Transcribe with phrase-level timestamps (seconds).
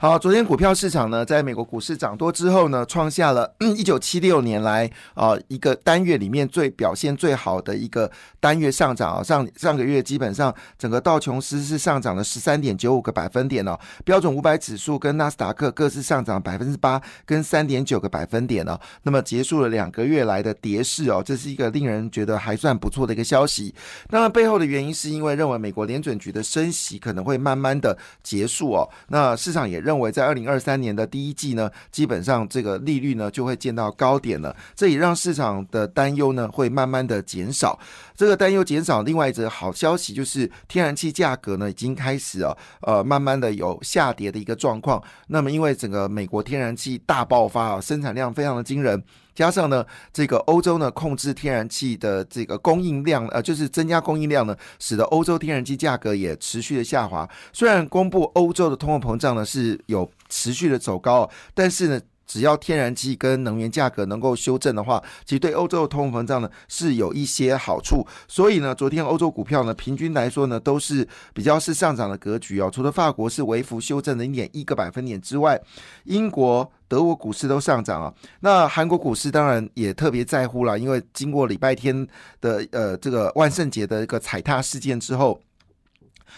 [0.00, 8.08] 好，昨天股票市场呢，在美国股市涨多之后呢，创下了一九七六年来啊一个单月里面最表现最好的一个
[8.38, 9.24] 单月上涨啊。
[9.24, 18.78] 上上个月基本上整个道琼斯是上涨了十三点九五个百分点哦，标准五百指数跟纳斯达克各自上涨百分之八跟三点九个百分点哦。
[19.02, 23.74] 那么结束了两个月来的跌势哦，这是一个令人觉得还算不错的一个消息。
[24.10, 28.88] 那么背后的原因是因为认为美国联准局的升息可能会慢慢的结束哦。
[29.08, 29.82] 那市场也。
[29.88, 37.78] 认为在二零二三年的第一季呢，基本上这个利率呢就会见到高点了，这也让市场的担忧呢会慢慢的减少。
[38.14, 45.02] 这个担忧减少，另外一则好消息就是天然气价格呢已经开始啊呃慢慢的有下跌的一个状况。
[45.28, 49.02] 那么因为整个美国天然气大爆发啊，生产量非常的惊人。
[49.38, 57.28] 加上呢，这个欧洲呢控制天然气的这个供应量，呃，就是增加供应量呢，使得欧洲天然气价格也持续的下滑。
[57.52, 62.00] 虽然公布欧洲的通货膨胀呢是有持续的走高，但是呢。
[62.28, 68.06] 只要天然气跟能源价格能够修正的话，其实对欧洲的通货膨胀呢是有一些好处。
[68.28, 72.70] 所以呢，昨天欧洲股票呢平均来说呢都是比较是上涨的格局哦。
[72.72, 75.58] 除了法国是微幅修正零点一个百分点之外，
[76.04, 78.14] 英国、德国股市都上涨啊。
[78.40, 82.06] 那韩国股市当然也特别在乎了，因为经过礼拜天
[82.40, 85.40] 的呃这个万圣节的一个踩踏事件之后。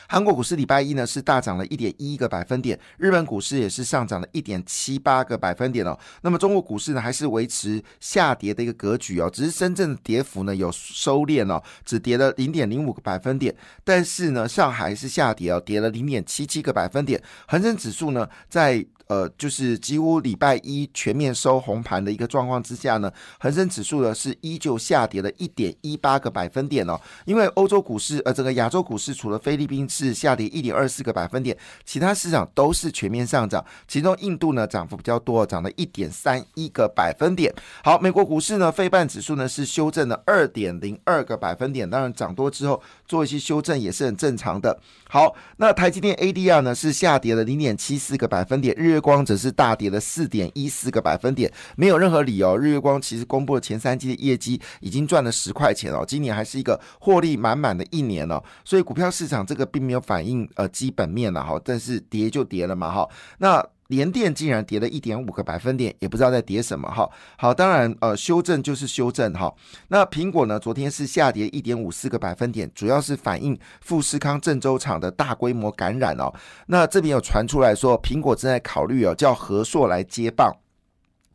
[0.09, 5.99] 韩国股市礼拜一呢是大涨了一点一个百分点，日本股市也是上涨了一点七八个百分点哦。
[6.23, 13.55] 那么中国股市呢还是维持下跌的一个格局哦，只是深圳的跌幅呢有收敛哦，只跌了零点零五个百分点。
[13.85, 17.23] 但是呢，上海是下跌哦，跌了零点七七个百分点。
[17.47, 18.85] 恒生指数呢在。
[19.11, 26.97] 呃，就是几乎礼拜一全面收红盘的一个状况之下呢，恒生指数呢是依旧下跌了一点一八个百分点哦。
[27.25, 33.65] 因为欧洲股市，呃，整个亚洲股市除了菲律宾是下跌一点二四个百分点，其他市场都是全面上涨。
[33.89, 37.53] 其中印度呢涨幅比较多，涨了一点三一个百分点。
[37.83, 44.79] 好，美国股市呢，费半指数呢是修正了二点零二个百分点，当然涨多之后做一些修正也是很正常的。
[45.09, 49.00] 好，那台积电 ADR 呢是下跌了零点七四个百分点，日。
[49.01, 52.57] 光则是大跌了四点一四个百分点，没有任何理由。
[52.57, 63.67] 日月光其实公布了前三季的业绩，已经赚了十块钱哦，今年还是一个获利满满的一年哦，所以股票市场这个并没有反映呃基本面了哈，但是跌就跌了嘛哈，那。
[63.91, 67.11] 联电竟然跌了一点五个百分点，也不知道在跌什么哈。
[67.37, 69.53] 好，当然呃，修正就是修正哈。
[69.89, 76.33] 那苹果呢，昨天是下跌一点五四个百分点，主要是反映富士康郑州厂的大规模感染哦。
[76.67, 80.55] 那这边有传出来说，苹果正在考虑哦，叫和硕来接棒。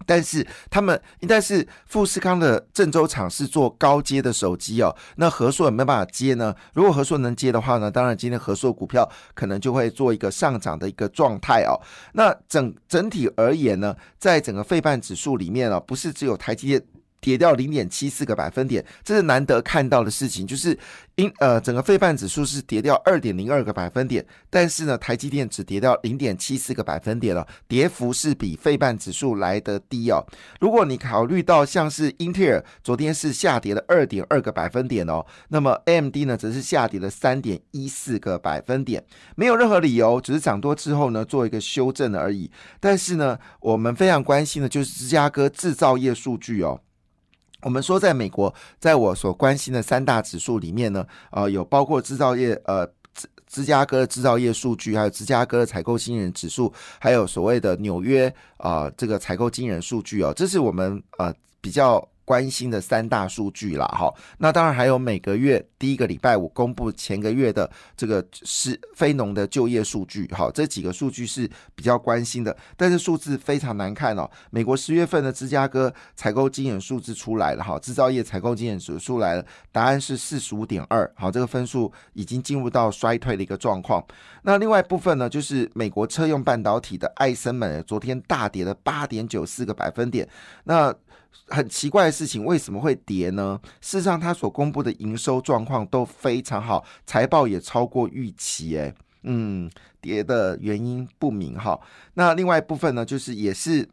[0.05, 6.55] 但是他们，但是富士康的郑州厂是做高阶的手机哦，那和硕有没有办法接呢？
[6.73, 11.79] 如果和硕能接的话呢，当然今天和硕股票可能就会做一个上涨的一个状态哦。
[12.13, 16.83] 那整整体而言呢，在整个费半指数里面啊，不是只有台积电。
[17.25, 20.45] 跌掉零点七四个百分点，这是难得看到的事情。
[20.45, 20.77] 就是
[21.15, 30.23] 因呃，整个费半指数是跌掉二点零二个百分点，但是呢，台积电只跌掉零点七四个百分点了，跌幅是比费半指数来得低哦。
[30.59, 39.03] 如果你考虑到像是英特尔昨天是下跌了二点二个百分点哦，那么 AMD 呢则是下跌了三点一四个百分点，
[39.35, 42.51] 没有任何理由，只是涨多之后呢做一个修正而已。
[42.79, 46.79] 但是呢，我们非常关心的就是芝加哥制造业数据哦。
[47.65, 62.07] 我们说，在美国，在我所关心的三大指数里面呢，呃，有包括制造业，呃，芝芝加哥的制造业数据，还有芝加哥的采购新人指数，还有所谓的纽约啊这个采购经人数据哦，这是我们呃比较。
[62.25, 74.29] 关心的三大数据了哈，那当然还有每个月第一个礼拜五公布前个月的这个是非农的就业数据，好，这几个数据是比较关心的，但是数字非常难看哦。
[74.49, 84.03] 美国十月份的芝加哥采购经验数字出来了哈，制造业采购经验数来了，答案是四十五点二，好，这个分数已经进入到衰退的一个状况。
[84.41, 90.27] 那另外一部分呢，就是美国车用半导体的艾森美昨天大跌了八点九四个百分点，
[90.63, 90.91] 那。
[91.47, 93.59] 很奇怪的事情，为什么会跌呢？
[93.81, 98.77] 事实上，它所公布的营收状况都非常好，财报也超过预期。
[98.77, 99.69] 哎，嗯，
[100.01, 101.79] 跌的原因不明哈。
[102.15, 103.87] 那另外一部分呢，就是也是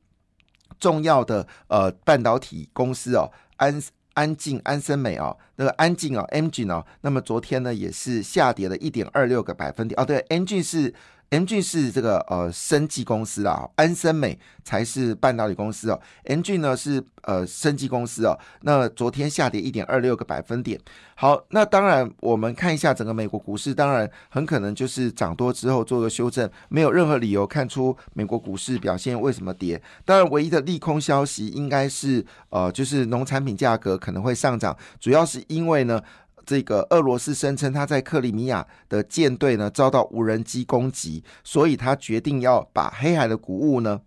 [0.78, 3.82] 重要的呃半导体公司哦，安
[4.14, 10.04] 安静安森美哦，那个安静哦 e n g i n e 哦，那么昨天呢也是下跌了一点二六个百分点哦。
[10.04, 10.94] 对 e n g 是。
[11.32, 20.78] ，M 俊是这个呃生技公司啊，安森美才是半导体公司哦，M 俊呢是呃生技公司哦，那昨天下跌一点二六个百分点。
[21.14, 29.80] 好，那当然我们看一下整个美国股市，当然很可能就是涨多之后做个修正，没有任何理由看出美国股市表现为什么跌。
[30.04, 36.02] 当然，唯一的利空消息应该是呃，就是农产品价格可能会上涨，主要是因为呢。
[36.44, 44.00] 这个俄罗斯声称他在克里米亚的舰队呢遭到无人机攻击，所以他决定要把黑海的谷物呢，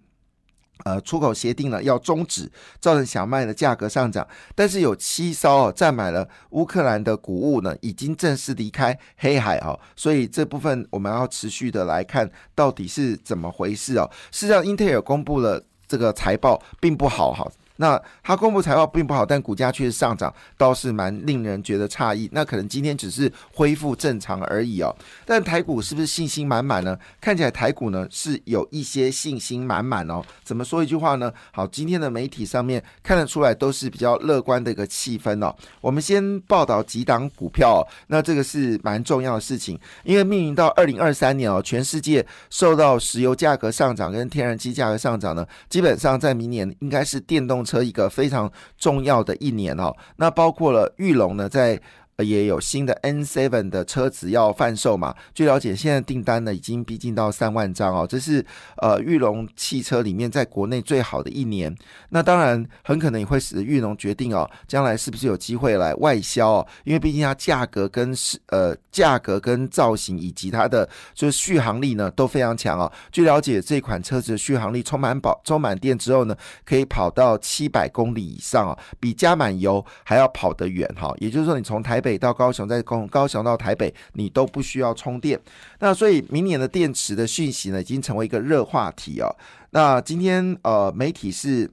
[0.84, 4.28] 呃，出口协定呢要终止，造成小麦的价格上涨。
[4.54, 14.10] 但是有七艘哦占满了乌克兰的谷物呢，已经正式离开黑海哦，所以这部分我们要持续的来看到底是怎么回事哦。
[14.32, 17.50] 事实上，英特尔公布了这个财报并不好哈。
[17.78, 22.30] 那它公布财报并不好，但股价却是上涨，倒是蛮令人觉得诧异。
[22.32, 24.96] 那可能今天只是恢复正常而已哦。
[25.26, 26.98] 但台股是不是信心满满呢？
[27.20, 30.22] 看起来台股呢是有一些信心满满哦。
[30.44, 31.30] 怎么说一句话呢？
[31.52, 35.54] 好，今天的媒体上面看得出来都是比较乐观的一个气氛哦。
[35.82, 47.65] 我们先报道几档股票，那这个是蛮重要的事情，因为命运到二零二三年哦，全世界受到石油价格上涨跟天然气价格上涨呢，基本上在明年应该是电动。
[47.66, 51.82] 车一个非常重要的一年哦，那包括了玉龙呢，在。
[52.24, 55.14] 也有新的 N7 的车子要贩售嘛？
[55.34, 58.46] 据了解，现在订单呢已经逼近到三万张哦，这是
[58.78, 61.76] 呃玉龙汽车里面在国内最好的一年。
[62.10, 66.68] 那当然很可能也会使玉龙决定哦，将来是不是有机会来外销哦？
[66.86, 72.90] 因为毕竟它价格跟是呃价格跟造型以及它的就是续航力呢都非常强哦。
[73.12, 81.14] 据了解，这款车子的续航力充满饱充满电之后呢，可以跑到七百公里以上哦，比加满油还要跑得远哈。
[81.18, 85.40] 也就是说，你从台北到高雄，再从高雄到台北，你都不需要充电。
[85.80, 89.36] 那所以明年的电池的讯息呢，已经成为一个热话题哦。
[89.72, 91.72] 那今天呃，媒体是。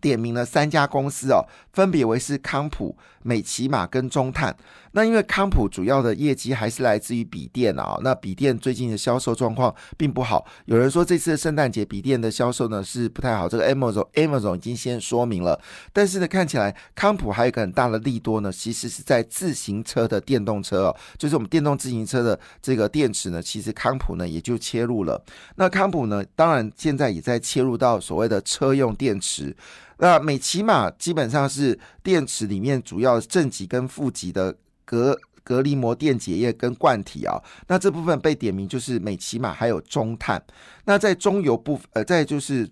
[0.00, 1.42] 点名了三家公司哦，
[1.78, 4.52] 分别为是康普、美骑马跟中碳。
[4.90, 10.44] 那因为康普主要的业绩还是来自于笔电啊，那笔电最近的销售状况并不好。
[10.64, 15.60] 有人说这次圣诞节笔电的销售呢是不太好，这个 Amazon Amazon 已经先说明了。
[15.92, 25.22] 但是呢，看起来康普还有一个很大的利多呢，其实是在自行车的电动车哦，就是我们电动自行车的这个电池呢，其实康普呢也就切入了。
[25.54, 29.54] 那康普呢，当然现在也在切入到所谓的车用电池。
[29.98, 40.42] 那美骑马基本上是电池里面主要正极跟负极的隔隔离膜电解液跟罐体啊，那这部分被点名就是美骑马还有中碳。
[40.84, 42.68] 那在中游部分呃，在就是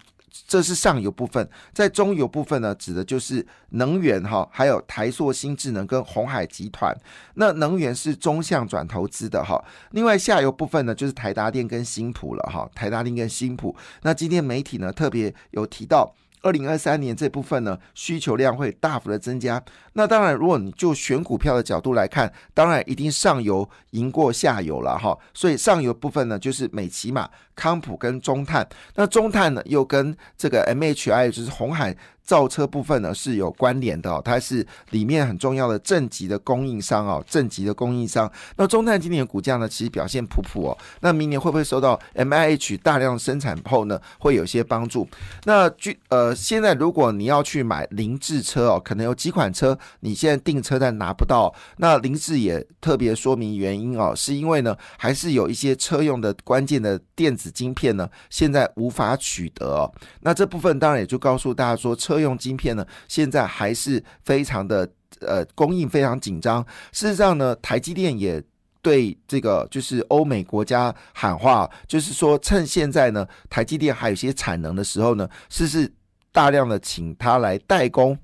[0.47, 6.95] 这是上游部分，在中游部分呢，指的就是能源哈，还有台塑新智能跟红海集团。
[7.35, 9.59] 那能源是中向转投资的哈，
[9.93, 13.75] 另外下游部分呢，就是台达电跟新普了哈，台达电跟新普。
[14.03, 16.15] 那今天媒体呢特别有提到。
[16.47, 19.61] 二零二三年这部分呢，需求量会大幅的增加。
[19.95, 25.19] 那当然，如果你就选股票的角度来看，当然一定上游赢过下游了哈。
[25.35, 28.65] 所以上游部分呢，就是美骑马、康普跟中碳。
[28.95, 31.97] 那中碳呢，又跟这个 MHI 就是红海。
[32.27, 38.31] 造车部分呢是有关联的哦，它是里面很重要的正极的供应商哦，正极的供应商。
[38.57, 40.79] 那中碳今年股价呢，其实表现普普哦。
[41.01, 45.09] 那明年会不会受到 M I H 大量生产后呢，会有些帮助？
[45.45, 51.55] 那据呃，现在如果你要去买凌志车哦，可能有几款车你现在订车但拿不到。
[51.77, 59.89] 那凌志也特别说明原因哦，是因为呢，还是有一些车用的关键的电子晶片呢，现在无法取得哦。
[60.23, 62.16] 那这部分当然也就告诉大家说车。
[62.19, 64.89] 用晶片呢，现在还是非常的
[65.21, 66.65] 呃供应非常紧张。
[66.93, 68.43] 事实上呢，台积电也
[68.83, 75.93] 对这个就是欧美国家喊话，就是说趁现在呢台积电还有些产能的时候呢，是是
[76.33, 78.19] 大量的请他来代工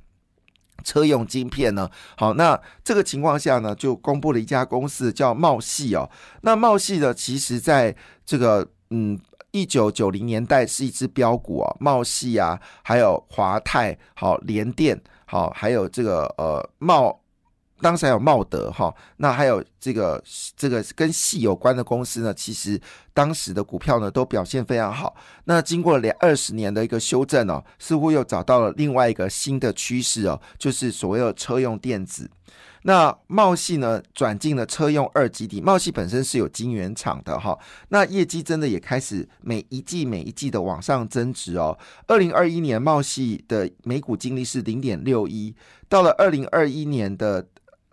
[0.85, 1.91] 车用晶片呢。
[2.17, 6.11] 好，那这个情况下呢，就公布了一家公司叫茂系哦。
[6.43, 7.95] 那茂系呢，其实在
[8.25, 9.19] 这个嗯。
[9.53, 17.21] 一九九零年代是一只标股啊，茂系啊，还有华泰，好联电，好还有这个呃茂，
[17.81, 20.23] 当时还有茂德哈，那还有这个
[20.57, 22.81] 这个跟系有关的公司呢，其实
[23.13, 25.15] 当时的股票呢都表现非常好。
[25.45, 32.31] 那经过两二十年的一个修正哦，似乎又找到了另外一个新的趋势哦，就是所谓的车用电子。
[32.85, 37.59] 那茂系呢转进了车用二基地，茂系本身是有晶圆厂的哈，
[37.89, 41.79] 那业绩真的也开始每一季每一季的往上增值哦。
[42.07, 45.55] 二零二一年茂系的每股净利是零点六一，
[45.89, 47.47] 到了二零二一年的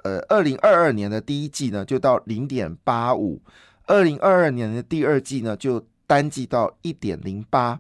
[0.04, 3.42] 呃二零二二年的第一季呢就到零点八五。
[3.86, 7.80] 二零二二年的第二季呢就单季到一点零八。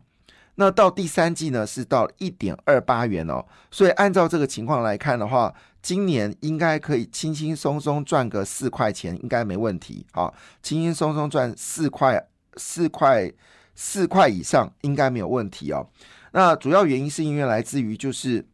[0.59, 10.29] 那到第三季呢，是到一点二八元哦，所以按照这个情况来看的话，今年应该可以轻轻松松赚个四块钱，应该没问题啊，
[10.61, 13.31] 轻轻松松赚四块、四块、
[13.73, 15.87] 四块以上，应该没有问题哦。
[16.33, 18.45] 那主要原因是因为来自于就是。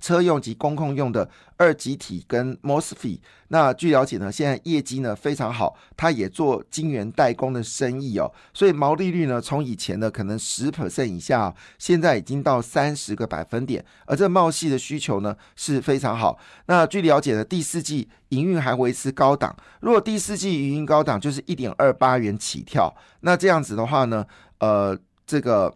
[0.00, 16.38] 车用及公控用的二极体跟 MOSFET，那据了解呢，现在业绩呢非常好，它也做晶圆代工的生意哦，所以毛利率呢从以前的可能十 percent 以下，现在已经到三十个百分点，而这茂系的需求呢是非常好。
[16.66, 24.26] 那据了解呢，第四季营运还维持高档，如果第四季营运高档就是一点二八元起跳，那这样子的话呢，
[24.58, 25.74] 呃，这个。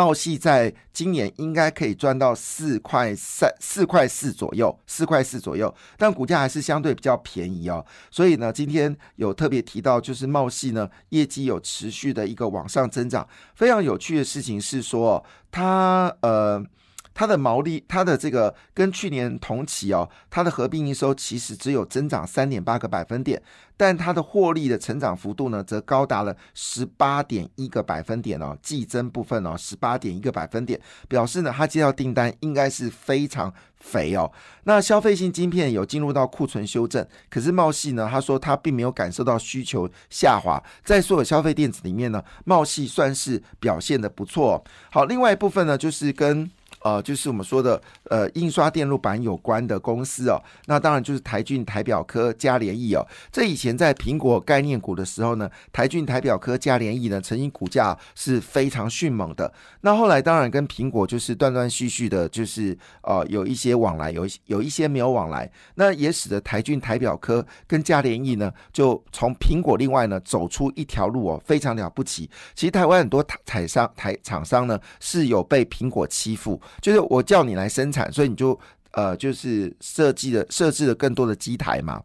[0.00, 7.84] 茂系在今年应该可以赚到四块三、四块四左右，四块四左右，但股价还是相对比较便宜哦。
[8.10, 13.28] 所以呢，今天有特别提到，就是茂系呢业绩有持续的一个往上增长。
[13.54, 16.64] 非常有趣的事情是说，它呃。
[17.12, 23.42] 它的毛利，它的这个跟去年同期哦，它的合并营收其实只有增长三点八个百分点，
[23.76, 34.30] 但它的获利的成长幅度呢，则高达了十八点一个百分点哦，季增部分哦，十八点一个百分点，表示呢，它接到订单应该是非常肥哦。
[34.64, 44.62] 那消费性晶片有进入到库存修正，可是茂系呢，他说他并没有感受到需求下滑，在所有消费电子里面呢，茂系算是表现的不错。
[44.90, 46.50] 好，另外一部分呢，就是跟
[46.82, 53.06] 呃，就是我们说的呃，印刷电路板有关的公司哦，那当然就是台俊、台表科、嘉联益哦。
[53.30, 59.52] 这以前在苹果概念股的时候呢，台俊、台表科、嘉联益呢，曾经股价是非常迅猛的。
[59.82, 72.30] 那后来当然跟苹果就是断断续续的，就是呃有一些往来，有有一些没有往来，那也使得台俊、台表科跟嘉联益呢，就从苹果另外呢走出一条路哦，非常了不起。
[72.54, 76.60] 其实台湾很多台台商、台厂商呢是有被苹果欺负。
[76.80, 78.58] 就是我叫你来生产，所以你就
[78.92, 82.02] 呃，就是设计了设置了更多的机台嘛。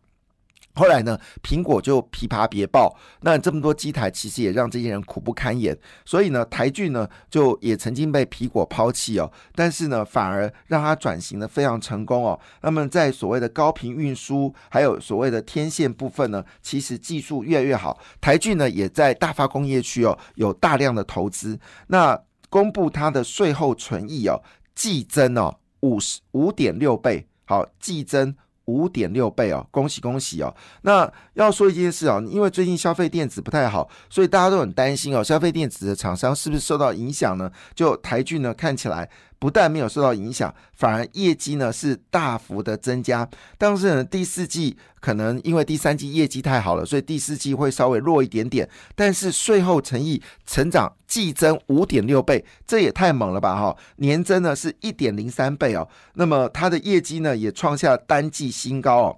[0.78, 5.78] 后来呢，苹果就琵琶别报，那这么多机台其实也让这些人苦不堪言。
[6.04, 12.38] 所以呢，台剧呢就也曾经被苹果抛弃哦，但是呢，反而让它转型的非常成功哦。
[12.62, 17.98] 那么在所谓的高频运输，还有所谓的天线部分呢，其实技术越来越好。
[18.20, 21.58] 台剧呢也在大发工业区哦有大量的投资，
[21.88, 22.22] 那
[22.56, 24.42] 公布它的税后存益哦。
[24.74, 28.34] 季增哦，五十五点六倍，好，季增
[28.64, 30.56] 五点六倍哦，恭喜恭喜哦。
[30.84, 37.52] 那要说一件事哦，因为最近消费电子不太好，所以大家都很担心哦，消费电子的厂商是不是受到影响呢？
[37.74, 39.10] 就台剧呢，看起来。
[39.46, 43.30] 不但没有受到影响，反而业绩呢是大幅的增加。
[43.60, 48.68] 但是呢，第四季可能因为第三季业绩太好了，所以第四季会稍微弱一点点。
[48.96, 53.56] 但是税后乘以成长季增五点六倍，这也太猛了吧！
[53.56, 55.88] 哈，年增呢是一点零三倍哦。
[56.16, 59.18] 那么它的业绩呢也创下单季新高哦。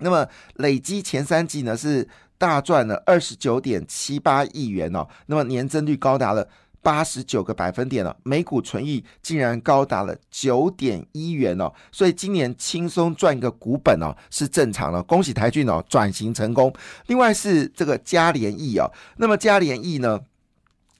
[0.00, 5.08] 那么累积前三季呢是大赚了二十九点七八亿元哦。
[5.24, 6.46] 那么年增率高达了。
[6.88, 16.72] 八十九个百分点了，每股存益竟然高达了九点一元哦，所以今年轻松赚一个股本哦是正常的，恭喜台骏哦转型成功。
[17.08, 20.18] 另外是这个嘉联益哦，那么嘉联益呢，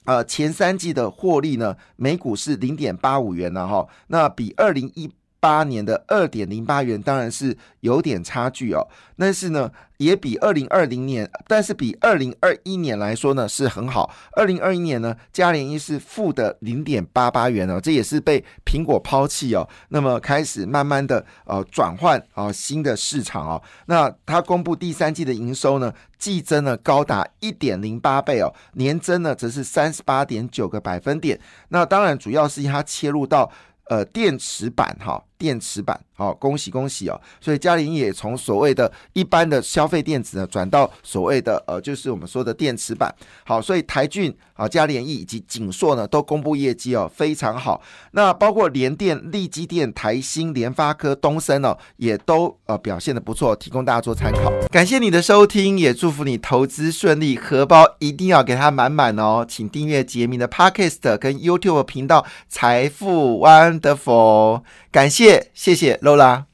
[0.05, 5.09] 呃前三季的获利呢每股是零点八五元呢哈，那比二零一。
[5.39, 8.85] 八年的二点零八元当然是有点差距哦，
[9.17, 14.13] 但是呢，也比二零二零年，但是比二零二一年来说呢是很好。
[14.33, 19.67] 二零二一年呢，嘉联一是负的零点八八元哦，这也是被苹果抛弃哦。
[19.89, 23.61] 那么开始慢慢的呃转换啊新的市场哦。
[23.85, 31.39] 那它公布第三季的营收呢，季增呢高达一点零八倍哦，年增呢则是三十八点九个百分点。
[31.69, 33.49] 那当然主要是它切入到。
[33.89, 37.19] 呃，电池板哈，电池板好，恭喜恭喜哦！
[37.39, 43.09] 所以嘉玲也从所谓的一般的消费电子呢，转到所谓的呃，就是我们说的电池板。
[43.45, 47.81] 好，所以台骏啊、嘉联益以及景硕呢，都公布业绩哦，非常好。
[48.11, 54.51] 那包括联电、力基电、台新、联发科、东森哦，也都呃表现的不错，提供大家做参考。
[54.69, 59.45] 感谢你的收听，也祝福你投资顺利，荷包一定要给它满满哦！
[59.47, 66.48] 请订阅杰明的 Podcast 跟 YouTube 频道《财富 Wonderful，感谢谢谢谢 Lola。